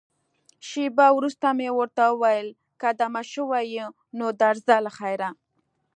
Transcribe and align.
شېبه 0.67 1.07
وروسته 1.17 1.47
مې 1.57 1.69
ورته 1.79 2.03
وویل، 2.09 2.47
که 2.81 2.89
دمه 2.99 3.21
شوې 3.33 3.61
یې، 3.73 3.85
نو 4.17 4.27
درځه 4.41 4.75
له 4.85 4.91
خیره. 4.97 5.29